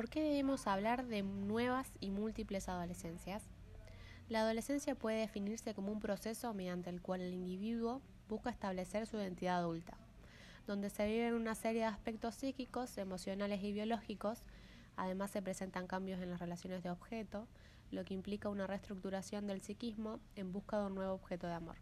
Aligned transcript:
¿Por 0.00 0.08
qué 0.08 0.22
debemos 0.22 0.66
hablar 0.66 1.04
de 1.04 1.22
nuevas 1.22 1.92
y 2.00 2.08
múltiples 2.08 2.70
adolescencias? 2.70 3.42
La 4.30 4.40
adolescencia 4.40 4.94
puede 4.94 5.18
definirse 5.18 5.74
como 5.74 5.92
un 5.92 6.00
proceso 6.00 6.54
mediante 6.54 6.88
el 6.88 7.02
cual 7.02 7.20
el 7.20 7.34
individuo 7.34 8.00
busca 8.26 8.48
establecer 8.48 9.06
su 9.06 9.18
identidad 9.18 9.58
adulta, 9.58 9.98
donde 10.66 10.88
se 10.88 11.06
viven 11.06 11.34
una 11.34 11.54
serie 11.54 11.82
de 11.82 11.88
aspectos 11.88 12.34
psíquicos, 12.34 12.96
emocionales 12.96 13.62
y 13.62 13.72
biológicos, 13.72 14.42
además 14.96 15.32
se 15.32 15.42
presentan 15.42 15.86
cambios 15.86 16.22
en 16.22 16.30
las 16.30 16.40
relaciones 16.40 16.82
de 16.82 16.88
objeto, 16.88 17.46
lo 17.90 18.02
que 18.06 18.14
implica 18.14 18.48
una 18.48 18.66
reestructuración 18.66 19.46
del 19.46 19.60
psiquismo 19.60 20.18
en 20.34 20.50
busca 20.50 20.78
de 20.78 20.86
un 20.86 20.94
nuevo 20.94 21.12
objeto 21.12 21.46
de 21.46 21.52
amor. 21.52 21.76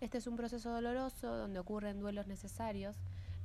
Este 0.00 0.18
es 0.18 0.28
un 0.28 0.36
proceso 0.36 0.70
doloroso 0.70 1.36
donde 1.36 1.58
ocurren 1.58 1.98
duelos 1.98 2.28
necesarios 2.28 2.94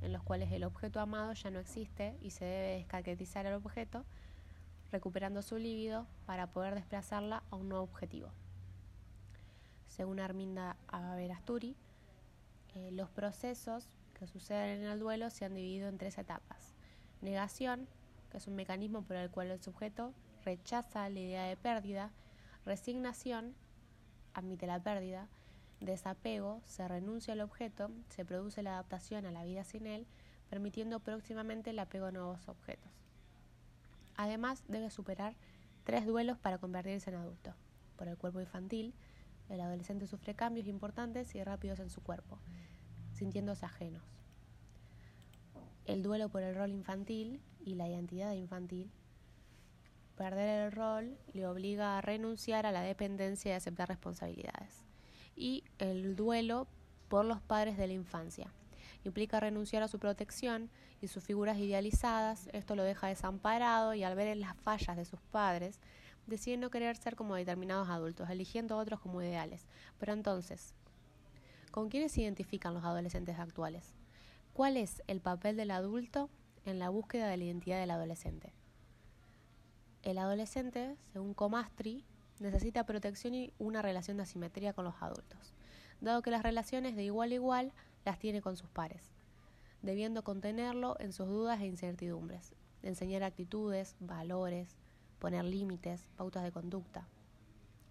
en 0.02 0.12
los 0.12 0.22
cuales 0.22 0.50
el 0.52 0.64
objeto 0.64 1.00
amado 1.00 1.32
ya 1.32 1.50
no 1.50 1.58
existe 1.58 2.16
y 2.20 2.30
se 2.30 2.44
debe 2.44 2.76
descaquetizar 2.76 3.46
el 3.46 3.54
objeto, 3.54 4.04
recuperando 4.90 5.42
su 5.42 5.56
líbido 5.56 6.06
para 6.26 6.48
poder 6.48 6.74
desplazarla 6.74 7.42
a 7.50 7.56
un 7.56 7.68
nuevo 7.68 7.84
objetivo. 7.84 8.30
Según 9.86 10.20
Arminda 10.20 10.76
Averasturi, 10.88 11.76
eh, 12.74 12.90
los 12.92 13.10
procesos 13.10 13.88
que 14.18 14.26
suceden 14.26 14.82
en 14.82 14.88
el 14.88 14.98
duelo 14.98 15.30
se 15.30 15.44
han 15.44 15.54
dividido 15.54 15.88
en 15.88 15.98
tres 15.98 16.18
etapas. 16.18 16.74
Negación, 17.20 17.86
que 18.30 18.38
es 18.38 18.46
un 18.46 18.54
mecanismo 18.54 19.02
por 19.02 19.16
el 19.16 19.30
cual 19.30 19.50
el 19.50 19.60
sujeto 19.60 20.14
rechaza 20.44 21.08
la 21.08 21.18
idea 21.18 21.44
de 21.44 21.56
pérdida. 21.56 22.10
Resignación, 22.64 23.54
admite 24.34 24.66
la 24.66 24.82
pérdida 24.82 25.28
desapego, 25.80 26.60
se 26.66 26.86
renuncia 26.86 27.32
al 27.32 27.40
objeto, 27.40 27.90
se 28.10 28.24
produce 28.24 28.62
la 28.62 28.74
adaptación 28.74 29.24
a 29.24 29.32
la 29.32 29.44
vida 29.44 29.64
sin 29.64 29.86
él, 29.86 30.06
permitiendo 30.48 31.00
próximamente 31.00 31.70
el 31.70 31.78
apego 31.78 32.06
a 32.06 32.12
nuevos 32.12 32.48
objetos. 32.48 32.90
Además, 34.16 34.62
debe 34.68 34.90
superar 34.90 35.36
tres 35.84 36.06
duelos 36.06 36.38
para 36.38 36.58
convertirse 36.58 37.10
en 37.10 37.16
adulto. 37.16 37.54
Por 37.96 38.08
el 38.08 38.18
cuerpo 38.18 38.40
infantil, 38.40 38.94
el 39.48 39.60
adolescente 39.60 40.06
sufre 40.06 40.34
cambios 40.34 40.66
importantes 40.66 41.34
y 41.34 41.42
rápidos 41.42 41.80
en 41.80 41.90
su 41.90 42.02
cuerpo, 42.02 42.38
sintiéndose 43.14 43.64
ajenos. 43.64 44.02
El 45.86 46.02
duelo 46.02 46.28
por 46.28 46.42
el 46.42 46.54
rol 46.54 46.70
infantil 46.70 47.40
y 47.64 47.74
la 47.74 47.88
identidad 47.88 48.32
infantil. 48.34 48.90
Perder 50.16 50.66
el 50.66 50.72
rol 50.72 51.18
le 51.32 51.46
obliga 51.46 51.96
a 51.96 52.00
renunciar 52.02 52.66
a 52.66 52.72
la 52.72 52.82
dependencia 52.82 53.52
y 53.52 53.54
aceptar 53.54 53.88
responsabilidades 53.88 54.89
y 55.36 55.64
el 55.78 56.16
duelo 56.16 56.66
por 57.08 57.24
los 57.24 57.40
padres 57.40 57.76
de 57.76 57.86
la 57.86 57.92
infancia. 57.92 58.52
Implica 59.04 59.40
renunciar 59.40 59.82
a 59.82 59.88
su 59.88 59.98
protección 59.98 60.70
y 61.00 61.08
sus 61.08 61.24
figuras 61.24 61.58
idealizadas, 61.58 62.48
esto 62.52 62.76
lo 62.76 62.82
deja 62.82 63.08
desamparado 63.08 63.94
y 63.94 64.04
al 64.04 64.14
ver 64.14 64.36
las 64.36 64.56
fallas 64.56 64.96
de 64.96 65.04
sus 65.04 65.20
padres, 65.20 65.80
decide 66.26 66.56
no 66.56 66.70
querer 66.70 66.96
ser 66.96 67.16
como 67.16 67.34
determinados 67.34 67.88
adultos, 67.88 68.28
eligiendo 68.30 68.76
otros 68.76 69.00
como 69.00 69.22
ideales. 69.22 69.66
Pero 69.98 70.12
entonces, 70.12 70.74
¿con 71.70 71.88
quiénes 71.88 72.12
se 72.12 72.22
identifican 72.22 72.74
los 72.74 72.84
adolescentes 72.84 73.38
actuales? 73.38 73.94
¿Cuál 74.52 74.76
es 74.76 75.02
el 75.06 75.20
papel 75.20 75.56
del 75.56 75.70
adulto 75.70 76.28
en 76.64 76.78
la 76.78 76.90
búsqueda 76.90 77.28
de 77.28 77.36
la 77.36 77.44
identidad 77.44 77.80
del 77.80 77.90
adolescente? 77.90 78.52
El 80.02 80.18
adolescente, 80.18 80.96
según 81.12 81.34
Comastri, 81.34 82.04
necesita 82.40 82.84
protección 82.84 83.34
y 83.34 83.52
una 83.58 83.82
relación 83.82 84.16
de 84.16 84.24
asimetría 84.24 84.72
con 84.72 84.84
los 84.84 85.00
adultos, 85.00 85.54
dado 86.00 86.22
que 86.22 86.30
las 86.30 86.42
relaciones 86.42 86.96
de 86.96 87.04
igual 87.04 87.30
a 87.30 87.34
igual 87.34 87.72
las 88.04 88.18
tiene 88.18 88.40
con 88.40 88.56
sus 88.56 88.68
pares, 88.70 89.12
debiendo 89.82 90.24
contenerlo 90.24 90.96
en 90.98 91.12
sus 91.12 91.28
dudas 91.28 91.60
e 91.60 91.66
incertidumbres, 91.66 92.54
enseñar 92.82 93.22
actitudes, 93.22 93.94
valores, 94.00 94.76
poner 95.18 95.44
límites, 95.44 96.08
pautas 96.16 96.42
de 96.42 96.50
conducta. 96.50 97.06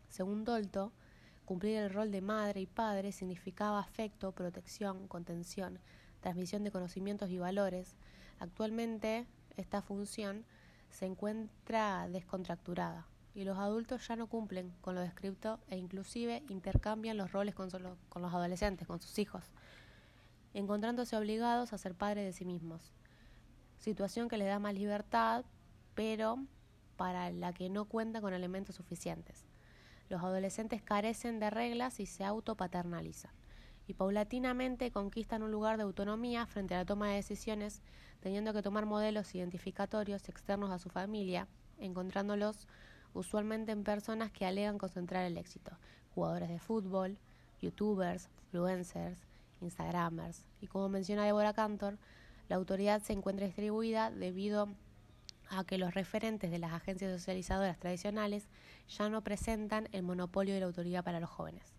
Según 0.09 0.43
Dolto, 0.43 0.91
cumplir 1.45 1.77
el 1.77 1.93
rol 1.93 2.11
de 2.11 2.21
madre 2.21 2.61
y 2.61 2.65
padre 2.65 3.11
significaba 3.11 3.79
afecto, 3.79 4.31
protección, 4.31 5.07
contención, 5.07 5.79
transmisión 6.21 6.63
de 6.63 6.71
conocimientos 6.71 7.29
y 7.29 7.37
valores. 7.37 7.95
Actualmente 8.39 9.25
esta 9.57 9.81
función 9.81 10.43
se 10.89 11.05
encuentra 11.05 12.07
descontracturada, 12.09 13.05
y 13.35 13.43
los 13.43 13.57
adultos 13.57 14.07
ya 14.07 14.15
no 14.15 14.27
cumplen 14.27 14.73
con 14.81 14.95
lo 14.95 15.01
descrito 15.01 15.59
e 15.69 15.77
inclusive 15.77 16.43
intercambian 16.49 17.17
los 17.17 17.31
roles 17.31 17.55
con, 17.55 17.69
con 18.09 18.21
los 18.21 18.33
adolescentes, 18.33 18.87
con 18.87 18.99
sus 18.99 19.17
hijos, 19.19 19.43
encontrándose 20.53 21.15
obligados 21.15 21.73
a 21.73 21.77
ser 21.77 21.95
padres 21.95 22.25
de 22.25 22.33
sí 22.33 22.45
mismos. 22.45 22.91
Situación 23.77 24.27
que 24.27 24.37
les 24.37 24.47
da 24.47 24.59
más 24.59 24.73
libertad, 24.73 25.45
pero 25.95 26.39
para 26.97 27.31
la 27.31 27.53
que 27.53 27.69
no 27.69 27.85
cuenta 27.85 28.19
con 28.19 28.33
elementos 28.33 28.75
suficientes. 28.75 29.45
Los 30.09 30.21
adolescentes 30.21 30.81
carecen 30.81 31.39
de 31.39 31.49
reglas 31.49 31.99
y 31.99 32.07
se 32.07 32.23
autopaternalizan, 32.23 33.31
y 33.87 33.93
paulatinamente 33.93 34.91
conquistan 34.91 35.43
un 35.43 35.51
lugar 35.51 35.77
de 35.77 35.83
autonomía 35.83 36.45
frente 36.45 36.73
a 36.75 36.79
la 36.79 36.85
toma 36.85 37.09
de 37.09 37.15
decisiones, 37.15 37.81
teniendo 38.19 38.53
que 38.53 38.61
tomar 38.61 38.85
modelos 38.85 39.33
identificatorios 39.33 40.27
externos 40.27 40.71
a 40.71 40.79
su 40.79 40.89
familia, 40.89 41.47
encontrándolos 41.77 42.67
usualmente 43.13 43.71
en 43.71 43.83
personas 43.83 44.31
que 44.31 44.45
alegan 44.45 44.77
concentrar 44.77 45.25
el 45.25 45.37
éxito, 45.37 45.71
jugadores 46.13 46.49
de 46.49 46.59
fútbol, 46.59 47.17
youtubers, 47.61 48.29
influencers, 48.45 49.19
instagramers. 49.61 50.45
Y 50.61 50.67
como 50.67 50.89
menciona 50.89 51.25
Deborah 51.25 51.53
Cantor, 51.53 51.97
la 52.47 52.55
autoridad 52.55 53.01
se 53.01 53.13
encuentra 53.13 53.45
distribuida 53.45 54.11
debido 54.11 54.69
a 55.49 55.63
que 55.63 55.77
los 55.77 55.93
referentes 55.93 56.51
de 56.51 56.59
las 56.59 56.73
agencias 56.73 57.11
socializadoras 57.11 57.77
tradicionales 57.79 58.47
ya 58.87 59.09
no 59.09 59.23
presentan 59.23 59.87
el 59.91 60.03
monopolio 60.03 60.53
de 60.53 60.59
la 60.59 60.67
autoridad 60.67 61.03
para 61.03 61.19
los 61.19 61.29
jóvenes. 61.29 61.73